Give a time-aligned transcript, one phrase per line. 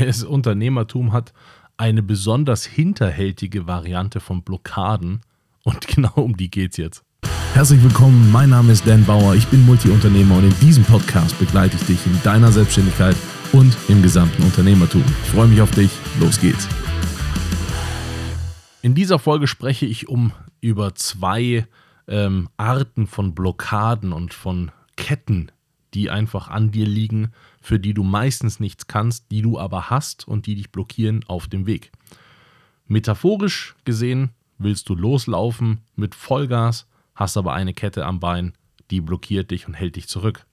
[0.00, 1.34] Das Unternehmertum hat
[1.76, 5.20] eine besonders hinterhältige Variante von Blockaden
[5.62, 7.04] und genau um die geht's jetzt.
[7.52, 11.76] Herzlich willkommen, mein Name ist Dan Bauer, ich bin Multiunternehmer und in diesem Podcast begleite
[11.76, 13.14] ich dich in deiner Selbstständigkeit
[13.52, 15.04] und im gesamten Unternehmertum.
[15.24, 16.66] Ich freue mich auf dich, los geht's.
[18.80, 20.32] In dieser Folge spreche ich um
[20.62, 21.66] über zwei
[22.08, 25.52] ähm, Arten von Blockaden und von Ketten,
[25.94, 30.26] die einfach an dir liegen, für die du meistens nichts kannst, die du aber hast
[30.26, 31.92] und die dich blockieren auf dem Weg.
[32.86, 38.52] Metaphorisch gesehen willst du loslaufen mit Vollgas, hast aber eine Kette am Bein,
[38.90, 40.46] die blockiert dich und hält dich zurück.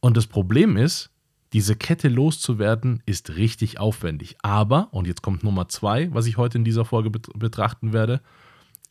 [0.00, 1.10] Und das Problem ist,
[1.52, 4.36] diese Kette loszuwerden ist richtig aufwendig.
[4.42, 8.20] Aber, und jetzt kommt Nummer zwei, was ich heute in dieser Folge betrachten werde,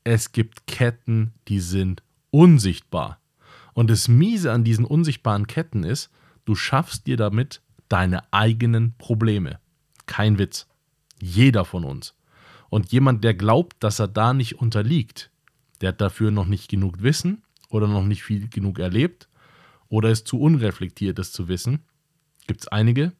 [0.04, 2.02] es gibt Ketten, die sind
[2.32, 3.20] unsichtbar.
[3.76, 6.10] Und das Miese an diesen unsichtbaren Ketten ist,
[6.46, 9.60] du schaffst dir damit deine eigenen Probleme.
[10.06, 10.68] Kein Witz.
[11.22, 12.16] Jeder von uns.
[12.70, 15.30] Und jemand, der glaubt, dass er da nicht unterliegt,
[15.82, 19.28] der hat dafür noch nicht genug Wissen oder noch nicht viel genug erlebt
[19.89, 21.84] oder ist zu unreflektiert, das zu wissen.
[22.48, 23.12] Gibt es einige.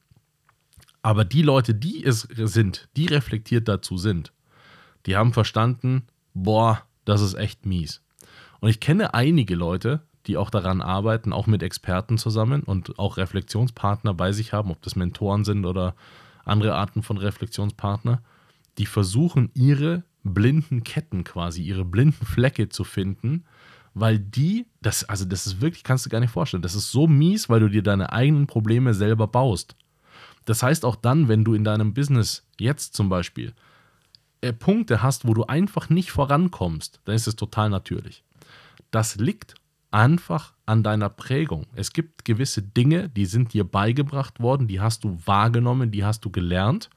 [1.02, 4.32] Aber die Leute, die es sind, die reflektiert dazu sind,
[5.06, 8.02] die haben verstanden, boah, das ist echt mies.
[8.62, 13.18] Und ich kenne einige Leute, die auch daran arbeiten, auch mit Experten zusammen und auch
[13.18, 15.96] Reflexionspartner bei sich haben, ob das Mentoren sind oder
[16.44, 18.22] andere Arten von Reflexionspartner,
[18.78, 23.46] die versuchen, ihre blinden Ketten quasi, ihre blinden Flecke zu finden,
[23.94, 27.08] weil die, das, also das ist wirklich, kannst du gar nicht vorstellen, das ist so
[27.08, 29.76] mies, weil du dir deine eigenen Probleme selber baust.
[30.46, 33.54] Das heißt auch dann, wenn du in deinem Business jetzt zum Beispiel
[34.42, 38.24] äh, Punkte hast, wo du einfach nicht vorankommst, dann ist es total natürlich.
[38.92, 39.56] Das liegt
[39.92, 41.68] einfach an deiner Prägung.
[41.74, 46.26] Es gibt gewisse Dinge, die sind dir beigebracht worden, die hast du wahrgenommen, die hast
[46.26, 46.90] du gelernt.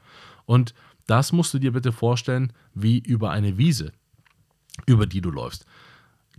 [0.47, 0.75] Und
[1.07, 3.93] das musst du dir bitte vorstellen wie über eine Wiese,
[4.87, 5.65] über die du läufst.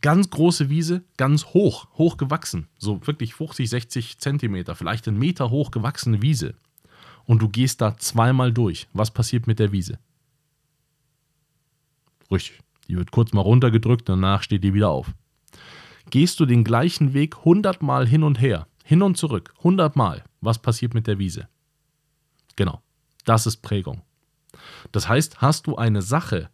[0.02, 5.49] Ganz große Wiese, ganz hoch, hoch gewachsen, so wirklich 50, 60 Zentimeter, vielleicht einen Meter
[5.49, 6.55] hoch gewachsene Wiese.
[7.26, 8.87] Und du gehst da zweimal durch.
[8.93, 9.99] Was passiert mit der Wiese?
[12.31, 15.14] Richtig, die wird kurz mal runtergedrückt, danach steht die wieder auf
[16.09, 20.23] gehst du den gleichen Weg 100 Mal hin und her, hin und zurück, 100 Mal.
[20.42, 21.47] Was passiert mit der Wiese?
[22.55, 22.81] Genau,
[23.25, 24.02] das ist Prägung.
[24.92, 26.49] Das heißt, hast du eine Sache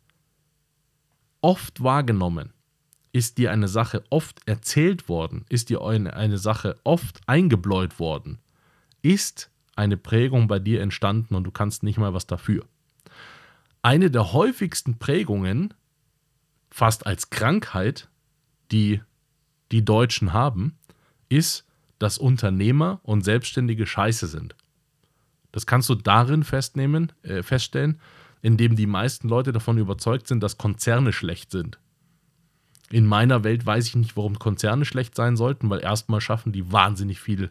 [1.41, 2.53] oft wahrgenommen,
[3.11, 8.39] ist dir eine Sache oft erzählt worden, ist dir eine, eine Sache oft eingebläut worden,
[9.01, 12.65] ist eine Prägung bei dir entstanden und du kannst nicht mal was dafür.
[13.81, 15.73] Eine der häufigsten Prägungen,
[16.71, 18.09] fast als Krankheit,
[18.71, 19.01] die
[19.71, 20.77] die Deutschen haben,
[21.29, 21.65] ist,
[21.99, 24.55] dass Unternehmer und Selbstständige scheiße sind.
[25.51, 27.99] Das kannst du darin festnehmen, äh, feststellen,
[28.41, 31.79] indem die meisten Leute davon überzeugt sind, dass Konzerne schlecht sind.
[32.91, 36.71] In meiner Welt weiß ich nicht, warum Konzerne schlecht sein sollten, weil erstmal schaffen die
[36.71, 37.49] wahnsinnig viele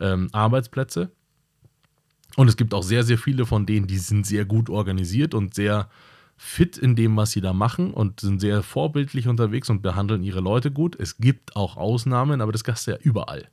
[0.00, 1.12] ähm, Arbeitsplätze.
[2.36, 5.54] Und es gibt auch sehr, sehr viele von denen, die sind sehr gut organisiert und
[5.54, 5.88] sehr
[6.44, 10.40] fit in dem, was sie da machen und sind sehr vorbildlich unterwegs und behandeln ihre
[10.40, 10.96] Leute gut.
[10.98, 13.48] Es gibt auch Ausnahmen, aber das kannst du ja überall.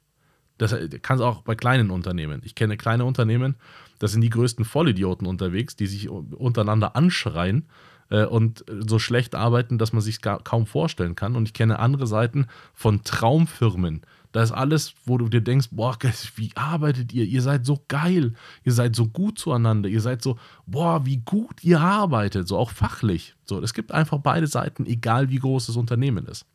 [0.58, 2.42] Das kannst du auch bei kleinen Unternehmen.
[2.44, 3.56] Ich kenne kleine Unternehmen,
[4.00, 7.68] das sind die größten Vollidioten unterwegs, die sich untereinander anschreien
[8.10, 11.36] äh, und so schlecht arbeiten, dass man sich kaum vorstellen kann.
[11.36, 15.98] Und ich kenne andere Seiten von Traumfirmen, da ist alles, wo du dir denkst, boah,
[16.36, 17.26] wie arbeitet ihr?
[17.26, 18.34] Ihr seid so geil,
[18.64, 20.38] ihr seid so gut zueinander, ihr seid so,
[20.68, 23.36] boah, wie gut ihr arbeitet, so auch fachlich.
[23.46, 26.46] So, es gibt einfach beide Seiten, egal wie groß das Unternehmen ist.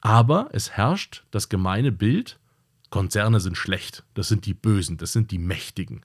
[0.00, 2.40] Aber es herrscht das gemeine Bild,
[2.90, 6.04] Konzerne sind schlecht, das sind die Bösen, das sind die Mächtigen,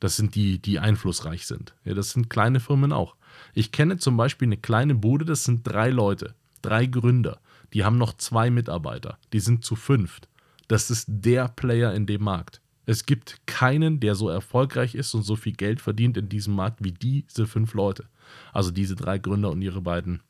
[0.00, 1.74] das sind die, die einflussreich sind.
[1.84, 3.14] Ja, das sind kleine Firmen auch.
[3.54, 7.40] Ich kenne zum Beispiel eine kleine Bude, das sind drei Leute, drei Gründer.
[7.72, 10.28] Die haben noch zwei Mitarbeiter, die sind zu fünft.
[10.68, 12.60] Das ist der Player in dem Markt.
[12.84, 16.82] Es gibt keinen, der so erfolgreich ist und so viel Geld verdient in diesem Markt
[16.82, 18.08] wie diese fünf Leute.
[18.52, 20.20] Also diese drei Gründer und ihre beiden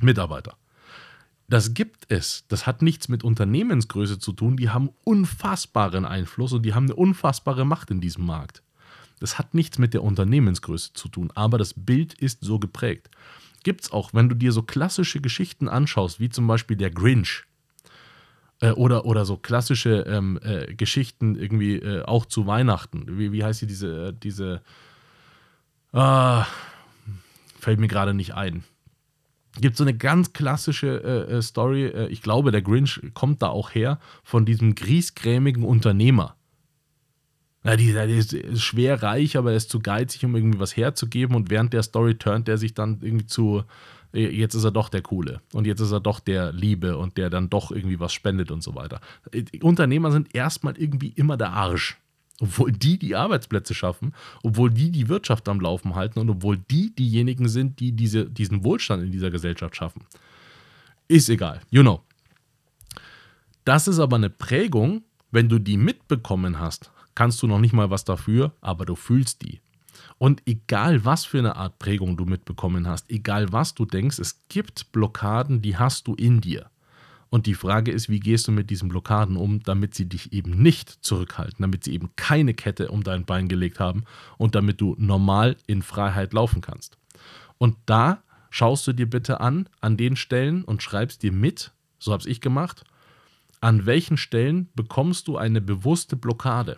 [0.00, 0.56] Mitarbeiter.
[1.48, 2.44] Das gibt es.
[2.48, 4.58] Das hat nichts mit Unternehmensgröße zu tun.
[4.58, 8.62] Die haben unfassbaren Einfluss und die haben eine unfassbare Macht in diesem Markt.
[9.18, 13.10] Das hat nichts mit der Unternehmensgröße zu tun, aber das Bild ist so geprägt.
[13.64, 17.44] Gibt es auch, wenn du dir so klassische Geschichten anschaust, wie zum Beispiel der Grinch.
[18.60, 23.18] Äh, oder, oder so klassische ähm, äh, Geschichten irgendwie äh, auch zu Weihnachten.
[23.18, 24.62] Wie, wie heißt die diese, äh, diese
[25.92, 26.46] ah,
[27.58, 28.64] fällt mir gerade nicht ein.
[29.60, 33.74] Gibt so eine ganz klassische äh, äh, Story, ich glaube, der Grinch kommt da auch
[33.74, 36.37] her, von diesem griesgrämigen Unternehmer.
[37.68, 40.74] Na, die, der ist, ist schwer reich, aber er ist zu geizig, um irgendwie was
[40.74, 41.36] herzugeben.
[41.36, 43.62] Und während der Story turnt er sich dann irgendwie zu,
[44.14, 47.18] äh, jetzt ist er doch der Coole und jetzt ist er doch der Liebe und
[47.18, 49.02] der dann doch irgendwie was spendet und so weiter.
[49.32, 51.98] Äh, Unternehmer sind erstmal irgendwie immer der Arsch.
[52.40, 56.94] Obwohl die die Arbeitsplätze schaffen, obwohl die die Wirtschaft am Laufen halten und obwohl die
[56.94, 60.04] diejenigen sind, die diese, diesen Wohlstand in dieser Gesellschaft schaffen.
[61.06, 62.00] Ist egal, you know.
[63.66, 67.90] Das ist aber eine Prägung, wenn du die mitbekommen hast, kannst du noch nicht mal
[67.90, 69.60] was dafür, aber du fühlst die.
[70.18, 74.46] Und egal was für eine Art Prägung du mitbekommen hast, egal was du denkst, es
[74.48, 76.70] gibt Blockaden, die hast du in dir.
[77.28, 80.62] Und die Frage ist, wie gehst du mit diesen Blockaden um, damit sie dich eben
[80.62, 84.04] nicht zurückhalten, damit sie eben keine Kette um dein Bein gelegt haben
[84.36, 86.98] und damit du normal in Freiheit laufen kannst.
[87.58, 92.12] Und da schaust du dir bitte an, an den Stellen und schreibst dir mit, so
[92.12, 92.84] habe ich gemacht,
[93.60, 96.76] an welchen Stellen bekommst du eine bewusste Blockade.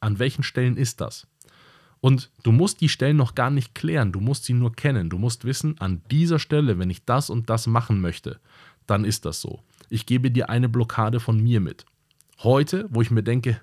[0.00, 1.26] An welchen Stellen ist das?
[2.00, 5.10] Und du musst die Stellen noch gar nicht klären, du musst sie nur kennen.
[5.10, 8.40] Du musst wissen, an dieser Stelle, wenn ich das und das machen möchte,
[8.86, 9.60] dann ist das so.
[9.90, 11.84] Ich gebe dir eine Blockade von mir mit.
[12.42, 13.60] Heute, wo ich mir denke,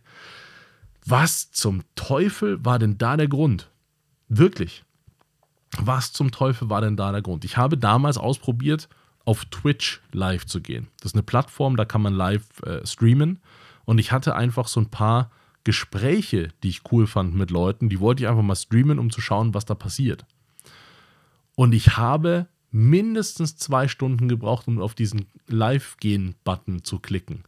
[1.06, 3.72] was zum Teufel war denn da der Grund?
[4.30, 4.84] Wirklich.
[5.78, 7.44] Was zum Teufel war denn da der Grund?
[7.44, 8.88] Ich habe damals ausprobiert,
[9.25, 10.88] auf Twitch live zu gehen.
[11.00, 13.39] Das ist eine Plattform, da kann man live äh, streamen.
[13.86, 15.31] Und ich hatte einfach so ein paar
[15.67, 19.19] Gespräche, die ich cool fand mit Leuten, die wollte ich einfach mal streamen, um zu
[19.19, 20.25] schauen, was da passiert.
[21.55, 27.43] Und ich habe mindestens zwei Stunden gebraucht, um auf diesen Live-Gehen-Button zu klicken.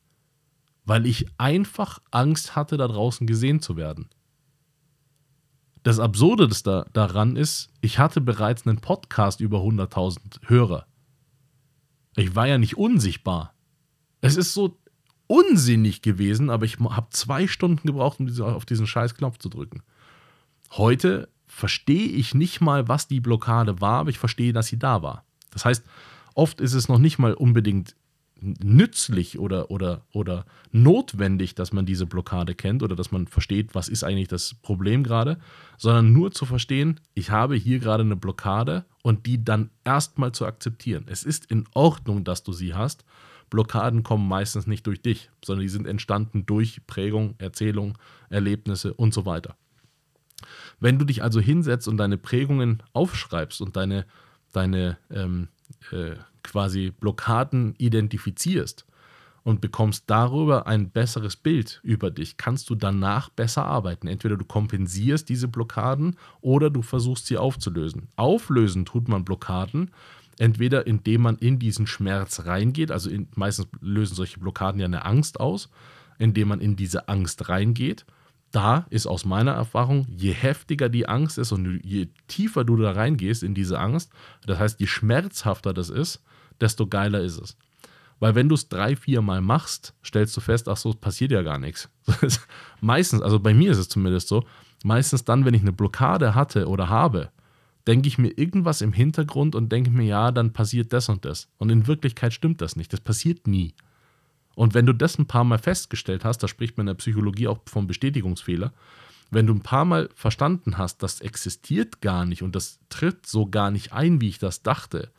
[0.84, 4.10] Weil ich einfach Angst hatte, da draußen gesehen zu werden.
[5.84, 10.88] Das Absurde da, daran ist, ich hatte bereits einen Podcast über 100.000 Hörer.
[12.18, 13.54] Ich war ja nicht unsichtbar.
[14.20, 14.78] Es ist so
[15.30, 19.48] unsinnig gewesen, aber ich habe zwei Stunden gebraucht, um diese, auf diesen scheiß Knopf zu
[19.48, 19.84] drücken.
[20.72, 25.04] Heute verstehe ich nicht mal, was die Blockade war, aber ich verstehe, dass sie da
[25.04, 25.24] war.
[25.52, 25.86] Das heißt,
[26.34, 27.96] oft ist es noch nicht mal unbedingt
[28.42, 33.88] nützlich oder, oder, oder notwendig, dass man diese Blockade kennt oder dass man versteht, was
[33.88, 35.38] ist eigentlich das Problem gerade,
[35.78, 40.46] sondern nur zu verstehen, ich habe hier gerade eine Blockade und die dann erstmal zu
[40.48, 41.06] akzeptieren.
[41.08, 43.06] Es ist in Ordnung, dass du sie hast.
[43.50, 47.98] Blockaden kommen meistens nicht durch dich, sondern die sind entstanden durch Prägung, Erzählung,
[48.30, 49.56] Erlebnisse und so weiter.
[50.80, 54.06] Wenn du dich also hinsetzt und deine Prägungen aufschreibst und deine,
[54.54, 55.50] deine ähm,
[55.92, 58.86] äh, quasi Blockaden identifizierst
[59.44, 64.08] und bekommst darüber ein besseres Bild über dich, kannst du danach besser arbeiten.
[64.08, 68.10] Entweder du kompensierst diese Blockaden oder du versuchst sie aufzulösen.
[68.16, 69.92] Auflösen tut man Blockaden,
[70.40, 75.06] entweder indem man in diesen Schmerz reingeht, also in, meistens lösen solche Blockaden ja eine
[75.06, 75.70] Angst aus,
[76.18, 78.06] indem man in diese Angst reingeht
[78.52, 82.92] da ist aus meiner Erfahrung, je heftiger die Angst ist und je tiefer du da
[82.92, 84.12] reingehst in diese Angst,
[84.46, 86.24] das heißt, je schmerzhafter das ist,
[86.60, 87.58] desto geiler ist es.
[88.20, 91.42] Weil wenn du es drei, vier Mal machst, stellst du fest, ach so, passiert ja
[91.42, 91.90] gar nichts.
[92.82, 94.44] meistens, also bei mir ist es zumindest so,
[94.84, 97.32] meistens dann, wenn ich eine Blockade hatte oder habe,
[97.90, 101.48] denke ich mir irgendwas im Hintergrund und denke mir, ja, dann passiert das und das.
[101.58, 102.94] Und in Wirklichkeit stimmt das nicht.
[102.94, 103.74] Das passiert nie.
[104.54, 107.48] Und wenn du das ein paar Mal festgestellt hast, da spricht man in der Psychologie
[107.48, 108.74] auch vom Bestätigungsfehler,
[109.32, 113.48] wenn du ein paar Mal verstanden hast, das existiert gar nicht und das tritt so
[113.48, 115.10] gar nicht ein, wie ich das dachte,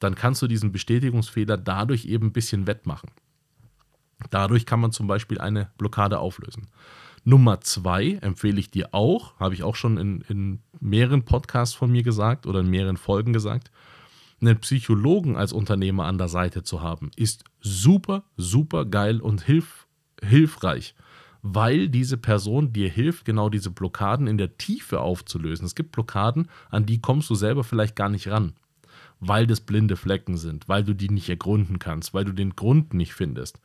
[0.00, 3.10] dann kannst du diesen Bestätigungsfehler dadurch eben ein bisschen wettmachen.
[4.30, 6.66] Dadurch kann man zum Beispiel eine Blockade auflösen.
[7.24, 11.90] Nummer zwei empfehle ich dir auch, habe ich auch schon in, in mehreren Podcasts von
[11.90, 13.70] mir gesagt oder in mehreren Folgen gesagt,
[14.40, 19.86] einen Psychologen als Unternehmer an der Seite zu haben, ist super, super geil und hilf,
[20.22, 20.94] hilfreich,
[21.42, 25.66] weil diese Person dir hilft, genau diese Blockaden in der Tiefe aufzulösen.
[25.66, 28.54] Es gibt Blockaden, an die kommst du selber vielleicht gar nicht ran,
[29.20, 32.94] weil das blinde Flecken sind, weil du die nicht ergründen kannst, weil du den Grund
[32.94, 33.60] nicht findest.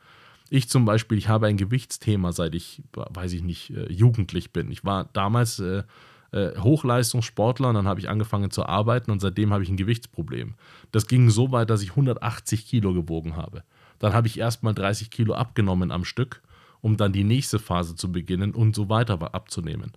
[0.54, 4.70] Ich zum Beispiel, ich habe ein Gewichtsthema, seit ich, weiß ich nicht, äh, jugendlich bin.
[4.70, 5.82] Ich war damals äh,
[6.30, 10.54] äh, Hochleistungssportler und dann habe ich angefangen zu arbeiten und seitdem habe ich ein Gewichtsproblem.
[10.92, 13.64] Das ging so weit, dass ich 180 Kilo gewogen habe.
[13.98, 16.40] Dann habe ich erstmal 30 Kilo abgenommen am Stück,
[16.80, 19.90] um dann die nächste Phase zu beginnen und so weiter abzunehmen.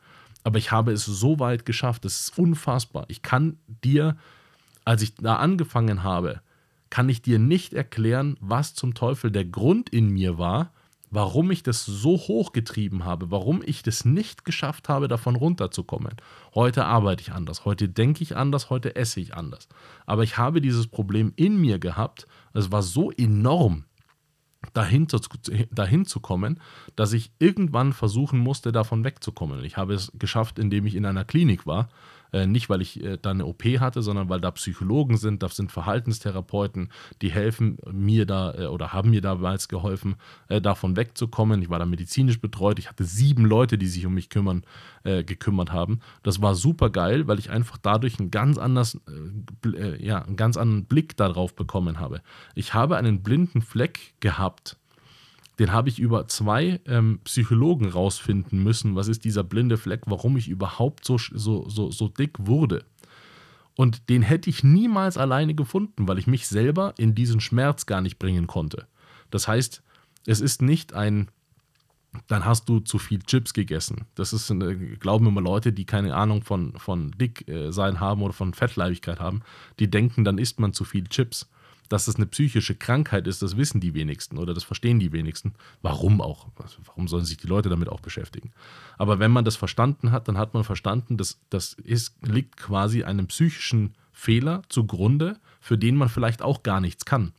[0.44, 3.06] Aber ich habe es so weit geschafft, das ist unfassbar.
[3.10, 4.18] Ich kann dir,
[4.86, 6.42] als ich da angefangen habe,
[6.90, 10.72] kann ich dir nicht erklären, was zum Teufel der Grund in mir war,
[11.10, 16.16] warum ich das so hochgetrieben habe, warum ich das nicht geschafft habe, davon runterzukommen.
[16.54, 19.68] Heute arbeite ich anders, heute denke ich anders, heute esse ich anders.
[20.06, 23.86] Aber ich habe dieses Problem in mir gehabt, es war so enorm,
[24.74, 25.20] dahin zu,
[25.72, 26.60] dahin zu kommen,
[26.96, 29.64] dass ich irgendwann versuchen musste, davon wegzukommen.
[29.64, 31.90] Ich habe es geschafft, indem ich in einer Klinik war
[32.32, 35.72] nicht, weil ich äh, da eine OP hatte, sondern weil da Psychologen sind, da sind
[35.72, 36.90] Verhaltenstherapeuten,
[37.22, 40.16] die helfen mir da äh, oder haben mir damals geholfen,
[40.50, 41.62] äh, davon wegzukommen.
[41.62, 42.80] Ich war da medizinisch betreut.
[42.80, 44.64] Ich hatte sieben Leute, die sich um mich kümmern,
[45.04, 46.00] äh, gekümmert haben.
[46.24, 49.00] Das war super geil, weil ich einfach dadurch einen ganz, anders,
[49.66, 52.22] äh, ja, einen ganz anderen Blick darauf bekommen habe.
[52.56, 54.78] Ich habe einen blinden Fleck gehabt
[55.60, 58.96] den habe ich über zwei ähm, Psychologen rausfinden müssen.
[58.96, 62.86] Was ist dieser blinde Fleck, warum ich überhaupt so, so, so, so dick wurde?
[63.76, 68.02] Und den hätte ich niemals alleine gefunden, weil ich mich selber in diesen Schmerz gar
[68.02, 68.88] nicht bringen konnte.
[69.30, 69.84] Das heißt,
[70.26, 71.30] es ist nicht ein,
[72.28, 74.06] dann hast du zu viel Chips gegessen.
[74.16, 78.24] Das ist, äh, glauben immer Leute, die keine Ahnung von, von dick äh, sein haben
[78.24, 79.42] oder von Fettleibigkeit haben,
[79.80, 81.48] die denken, dann isst man zu viel Chips.
[81.90, 85.54] Dass es eine psychische Krankheit ist, das wissen die wenigsten oder das verstehen die wenigsten.
[85.82, 86.48] Warum auch?
[86.86, 88.52] Warum sollen sich die Leute damit auch beschäftigen?
[88.98, 93.04] Aber wenn man das verstanden hat, dann hat man verstanden, dass das ist, liegt quasi
[93.04, 97.34] einem psychischen Fehler zugrunde, für den man vielleicht auch gar nichts kann.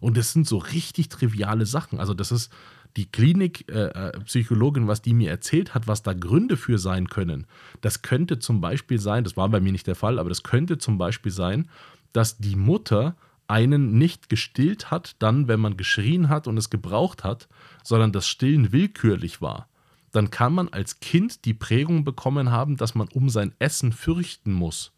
[0.00, 2.00] Und das sind so richtig triviale Sachen.
[2.00, 2.52] Also das ist
[2.96, 7.46] die Klinikpsychologin, äh, was die mir erzählt hat, was da Gründe für sein können.
[7.80, 10.78] Das könnte zum Beispiel sein, das war bei mir nicht der Fall, aber das könnte
[10.78, 11.68] zum Beispiel sein,
[12.12, 13.16] dass die Mutter
[13.52, 17.48] einen nicht gestillt hat, dann, wenn man geschrien hat und es gebraucht hat,
[17.84, 19.68] sondern das Stillen willkürlich war,
[20.10, 24.52] dann kann man als Kind die Prägung bekommen haben, dass man um sein Essen fürchten
[24.54, 24.92] muss.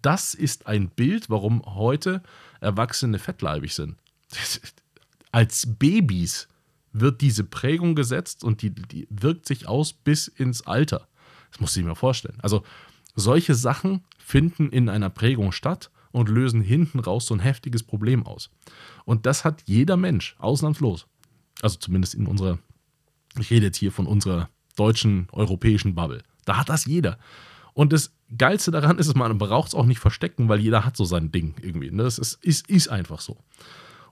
[0.00, 2.22] Das ist ein Bild, warum heute
[2.60, 3.96] Erwachsene fettleibig sind.
[5.32, 6.48] Als Babys
[6.92, 11.08] wird diese Prägung gesetzt und die, die wirkt sich aus bis ins Alter.
[11.50, 12.38] Das muss ich mir vorstellen.
[12.42, 12.62] Also
[13.16, 18.26] solche Sachen finden in einer Prägung statt und lösen hinten raus so ein heftiges Problem
[18.26, 18.50] aus.
[19.04, 21.06] Und das hat jeder Mensch, ausnahmslos.
[21.62, 22.58] Also zumindest in unserer,
[23.38, 26.22] ich rede jetzt hier von unserer deutschen, europäischen Bubble.
[26.44, 27.18] Da hat das jeder.
[27.74, 31.04] Und das Geilste daran ist, man braucht es auch nicht verstecken, weil jeder hat so
[31.04, 31.90] sein Ding irgendwie.
[31.90, 32.02] Ne?
[32.02, 33.38] Das ist, ist, ist einfach so.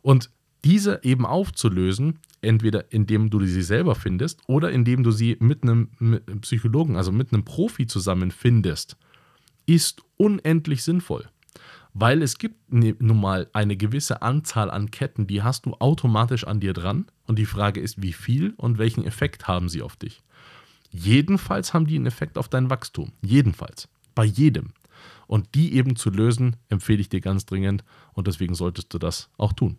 [0.02, 0.30] Und
[0.64, 5.90] diese eben aufzulösen, entweder indem du sie selber findest oder indem du sie mit einem,
[5.98, 8.96] mit einem Psychologen, also mit einem Profi zusammenfindest,
[9.66, 11.28] ist unendlich sinnvoll
[11.98, 16.46] weil es gibt ne, nun mal eine gewisse Anzahl an Ketten, die hast du automatisch
[16.46, 17.06] an dir dran.
[17.26, 20.22] Und die Frage ist, wie viel und welchen Effekt haben sie auf dich?
[20.90, 23.12] Jedenfalls haben die einen Effekt auf dein Wachstum.
[23.22, 23.88] Jedenfalls.
[24.14, 24.74] Bei jedem.
[25.26, 27.82] Und die eben zu lösen, empfehle ich dir ganz dringend.
[28.12, 29.78] Und deswegen solltest du das auch tun.